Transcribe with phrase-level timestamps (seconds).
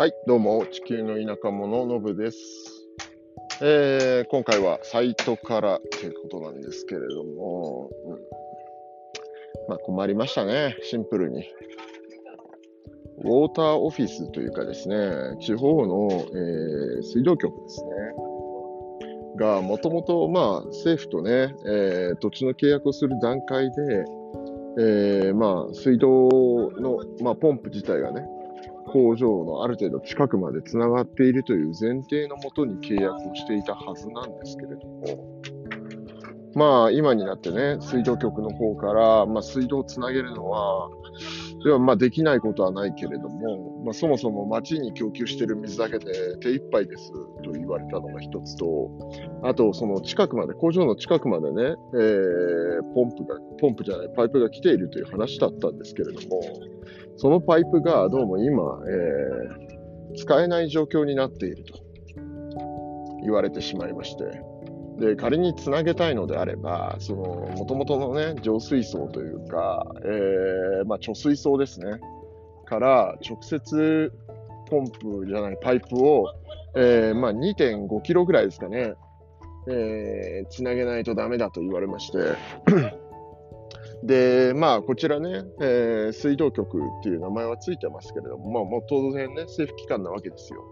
[0.00, 2.38] はい、どうも、地球の田舎者のぶです。
[3.60, 8.18] えー、今回はサイトからということなんですけれども、うん、
[9.68, 11.44] まあ困りましたね、シンプルに。
[13.18, 17.90] ウォーターオフィスというかですね、地方の、えー、水道局ですね。
[19.36, 24.04] が、もともと、まあ、政府とね、えー、土地の契約をする段階で、
[24.78, 26.08] えー、まあ、水道
[26.78, 28.26] の、まあ、ポンプ自体がね、
[28.92, 35.40] 工場のある程度近くまでつながっているという前提のもとに契約をしていたはずなんですけれども、
[36.54, 40.90] まあ今になってね、水道局の方から、まあ、水道をつなげるのは、
[41.62, 48.90] ではまあできないことはないけれども、まあ、そもそも町に供給している水だけで手一杯ですと言われたのが一つと、
[49.42, 56.42] あとその近くまで、工場の近くまでね、えー、ポンプが、ポンプじゃない、パイプが来ているという話だったんですけれども、
[57.16, 61.78] そのパイプがどうも今、えー、使えない状況になっていると
[63.22, 64.24] 言われてしまいまして、
[65.00, 71.98] で、仮につなげたいのであれば、もともとのね、浄水槽というか、えー、まあ、貯水槽ですね。
[72.66, 74.12] から、直接、
[74.68, 76.26] ポンプじゃない、パイプを、
[76.76, 78.92] えー、まあ、2.5キロぐらいですかね、
[79.68, 82.18] えー、つなげないとダメだと言われまして、
[84.04, 90.62] で、まあ、こちらね、えー、水道局っていう名前はついてますけれども、まあ、もう当然ね、政府機関なわけですよ。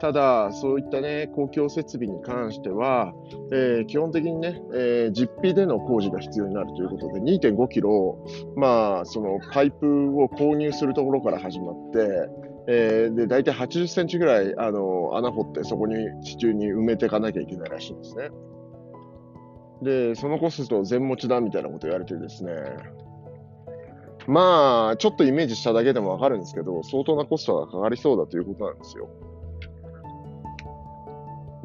[0.00, 3.12] ただ、そういったね、公共設備に関しては、
[3.52, 8.18] えー、基本的にね、えー、実費での工事が必要になるということで、2.5キロ、
[8.56, 9.86] まあ、そのパイプ
[10.22, 12.28] を購入するところから始まって、
[12.66, 18.30] えー、で、大体80センチぐらい、あの、穴掘って、そこに地中に埋めていかなきゃいけないらしいんですね。
[19.82, 22.52] で、そのコスト全持ちだみたいなこと言われてですね、
[24.26, 29.10] まあ、ちょっとイメージしただけでもわかるんですけど、相当なコストがかかりそうだということなんですよ。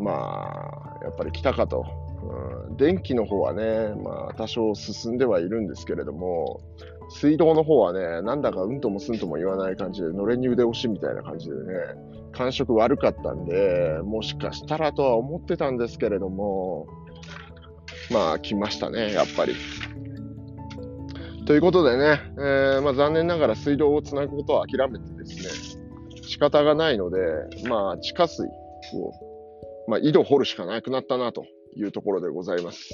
[0.05, 1.83] まあ、やっぱり来たかと。
[2.67, 6.61] うん、電気の方はね、まあ、多少進んではいるんですけれども、
[7.09, 11.61] 水道の方はね、なんだかうんともすんとも言わない感じで、のれに腕押しみたいな感じでね、
[12.33, 16.87] 感触悪かったんで、もしかしたらとは思ってたんですけれども、
[18.11, 19.55] まあ、来ましたね、やっぱり。
[21.45, 27.17] ということでね、えー、まあ、残念ながら水道をつなぐことは諦めてですね、仕方がないので、
[27.69, 29.24] まあ、地下水を
[29.87, 32.89] まあ、井戸掘るしかなくなったなというところでございます。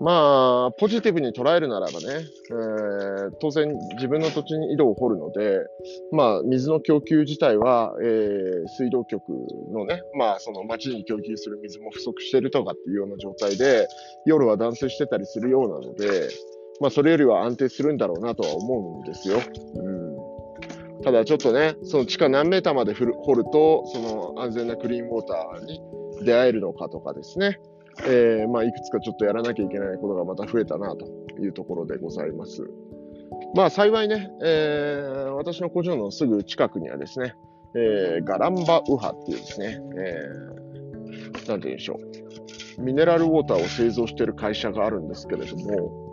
[0.00, 5.60] まあ、ポジティブに捉えるならばね、えー、当然自分の土地に井戸を掘るので、
[6.12, 9.22] まあ、水の供給自体は、えー、水道局
[9.72, 13.86] のね、まあ、その町に供給する水も不足してるとかっていうような状態で、
[14.26, 16.28] 夜は断水してたりするようなので、
[16.80, 19.38] まあ、それよりは安定するんだろうなとは思うんですよ。
[19.76, 19.93] うん
[21.04, 25.80] ただちょっとね、その地下何メーターまで掘ると、その安全なクリーンウォーターに
[26.24, 27.60] 出会えるのかとかですね、
[28.06, 31.06] えー、まあ、いくつかちょっとやらなきゃいけないことがまた増えたなと
[31.38, 32.62] いうところでございます。
[33.54, 37.34] まあ、幸いね、えー、私の工場のすぐ近くにはですね、
[37.76, 42.00] えー、ガランバウハっていうですね、えー、なんて言うんでしょ
[42.78, 42.82] う。
[42.82, 46.03] ミネラルウォーターを製造している会社があるんですけれども、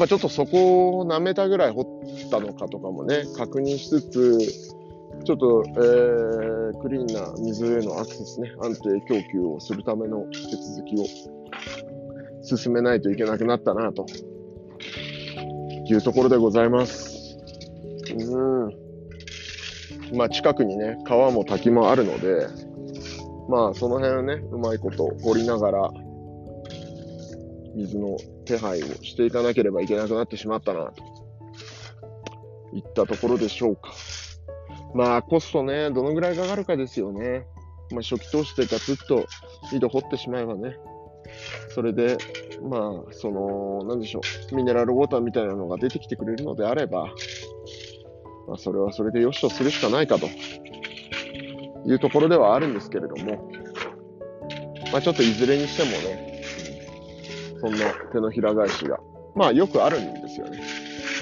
[0.00, 4.74] まあ、ちょっとそこを何メーターぐらい掘ったのかとかもね、確認しつつ、
[5.26, 11.04] ちょっと、えー、クリーンな水へのアクセスね、安定供給をするための手続きを
[12.42, 14.06] 進めないといけなくなったな、と
[15.84, 17.36] いうところでございます。
[18.16, 18.38] う
[20.14, 20.16] ん。
[20.16, 22.46] まあ、近くにね、川も滝もあるので、
[23.50, 25.90] まあ、その辺をね、うまいこと掘りながら、
[27.74, 31.02] 水の手配をしていかなければいけなくなってしまったな、と
[32.72, 33.92] いったところでしょうか。
[34.94, 37.46] まあ、コストね、どのぐらいかかるかですよね。
[37.90, 39.26] まあ、初期投資でガツッと
[39.72, 40.76] 井戸掘ってしまえばね。
[41.74, 42.18] それで、
[42.62, 44.20] まあ、その、なんでしょ
[44.52, 47.06] う、ミネラルウォーターみたいなのが出てきてくれるのであれば、
[48.48, 53.50] まあ、それはそれでよしとするしかないかというところではあるんですけれども、
[54.92, 56.29] まあ、ちょっといずれにしてもね、
[57.60, 57.78] そんな
[58.12, 58.98] 手のひら返しが。
[59.34, 60.62] まあよくあるんですよね。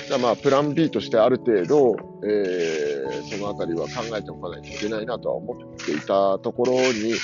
[0.08, 7.14] だまあプラン B としてある程度、えー、そのあたりは考えておかないといけないなとは思っていたところに、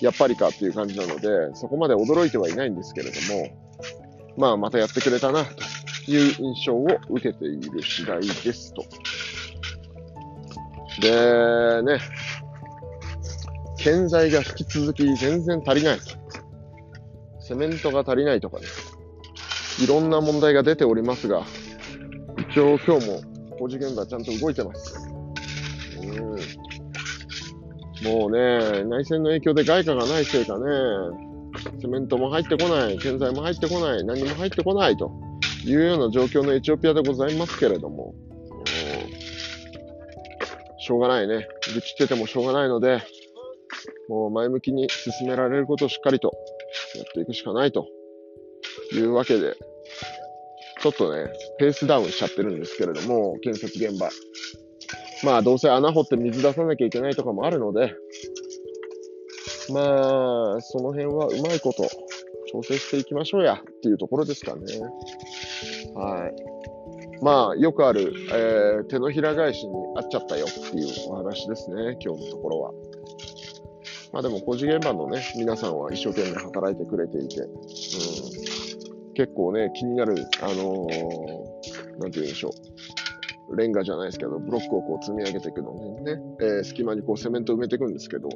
[0.00, 3.48] やっぱりかっていう感じなので、そこまで驚いてはいないんですけれども、
[4.36, 8.84] まあまたやってくれたなという印象を受けている次第ですと。
[11.00, 11.98] で、ね、
[13.78, 16.17] 建材が引き続き全然足りないと。
[17.48, 18.66] セメントが足りないとかね、
[19.82, 21.44] いろんな問題が出ておりますが、
[22.50, 23.22] 一応今日も
[23.58, 24.94] 工事現場ちゃんと動いてます。
[26.02, 26.18] うん、
[28.06, 30.66] もうね、内戦の影響で外貨がないせいかね、
[31.80, 35.10] セメントも入ってこない、建材も入ってこない、何も入ってこないと
[35.64, 38.14] いうような状況のエチオピアでございますけれども、
[40.78, 41.48] しょうがないね。
[41.74, 43.02] 愚痴っててもしょうがないので、
[44.10, 46.32] もう前向きに進められることをしっかりと
[46.96, 47.88] やっていくしかないと
[48.92, 49.56] いうわけで、
[50.80, 54.08] ちょっとね、ペースダウンしちゃってるんですけれども、建設現場。
[55.24, 57.94] まあ、どうせ穴掘って水出さなきゃいけないとかもあるので、
[59.72, 61.88] まあ、その辺はうまいこと
[62.50, 64.62] 調整していきましょうやっていうところですかね。
[65.94, 67.22] はい。
[67.22, 72.72] まあ、よくある、えー、手のひら返しにあっちゃったよっていうお話ですね、今日のところは。
[74.12, 82.52] まあでも、工事現場のね、皆さんは一生懸命働いてくれていて、うん、結構ね、気になる、あのー、なんて言うんでしょう。
[83.56, 88.28] レンガじゃないですけど、ブロックをこう積み上げていくのにね、えー、隙間にこうセメント埋めていくんですけど、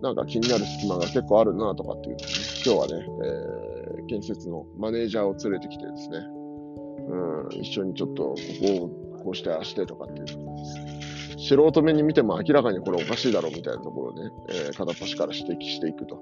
[0.00, 2.24] なんか気になる隙間が結構あるなとかっていう、ね、
[2.64, 6.18] 今日はね、えー、建設のマネージャーを連れてきてですね、
[7.08, 10.91] うん、一緒にちょっとここをこうしてああしてとかっていう
[11.42, 16.20] 素人目に見ても明らかにこれおかしいだろうみたいなところをね、えー、片っ端から指摘していくと。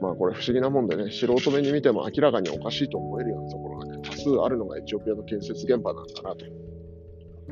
[0.00, 6.44] まあこれ不思議なもんでね、素人目に見ても明らかにおかしいと思えるようなところがね、多数あるのがエチオピアの建設現場なんだなと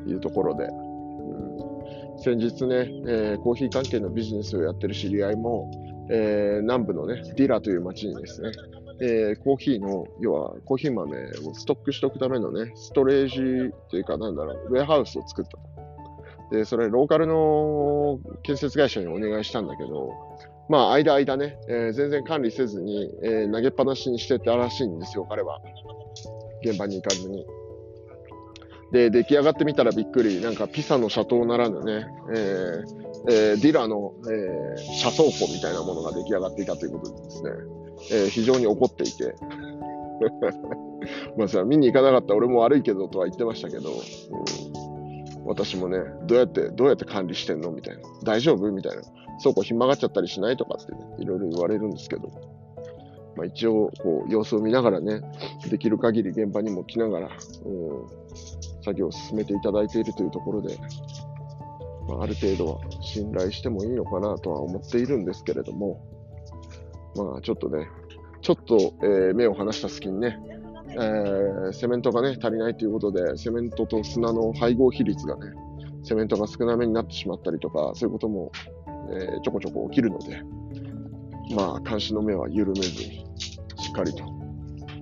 [0.09, 5.71] いうところで、うん、先日ね、えー、コーヒー関係のビジネスをやってる知り合いも、
[6.11, 8.51] えー、南部のね、ディラという町にですね、
[9.01, 11.17] えー、コーヒーの、要はコーヒー豆
[11.49, 15.72] をストックしておくためのね、ストレージというか、なんだろう、ウェアハウスを作ったと。
[16.53, 20.13] で、それ、ローカルの建設会社にお願いしたんだけど、
[20.69, 25.61] まあ、間間ね、えー、全然管理せずに、えー、投げっぱなしにしてたらしいんですよ、彼は。
[26.63, 27.47] 現場に行かずに。
[28.93, 30.43] で、出来上がってみたらびっくり。
[30.43, 37.51] なんか、ピサの斜塔ならぬね、えーえー、ディラの、えー、車倉庫みたいなものが出来上がっていたということですね、
[38.11, 39.35] えー、非常に怒っていて。
[41.37, 43.97] まあさ、見に行かなかった俺も悪いけどとは言ってましたけど、うん、
[45.45, 47.71] 私もね、どうやって、どうやって管理してんの？
[47.71, 48.03] みたいな。
[48.23, 48.71] 大丈夫？
[48.71, 49.03] みたいな。
[49.43, 52.29] 倉庫ひん曲がっちゃったりしないとかってね、いろいろ言われるんですけど、
[53.35, 55.23] まあ、一応、こう、様子を見ながらね、
[55.69, 57.33] できる限り現場にも来ながら、うん、
[58.85, 60.77] 作業を進めていただいているというところで、
[62.09, 66.05] まあ、ある程度は信頼してもいいのかなとは思っているんですけれども、
[67.17, 67.89] まあ、ちょっとね、
[68.43, 70.39] ちょっと、えー、目を離した隙にね、
[70.95, 75.53] えー、セメントがね、足りないということで、セメントと砂の配合比率がね、
[76.03, 78.53] セメントが少なめになってしまったりとか、そういうことも
[79.11, 80.43] えー、ちょこちょこ起きるので、
[81.55, 84.25] まあ、監視の目は緩めずに、しっかりと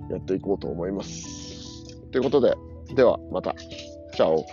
[0.09, 1.97] やっていこうと思います。
[2.11, 2.55] ということで、
[2.95, 3.55] ではまた。
[4.13, 4.45] チャオ。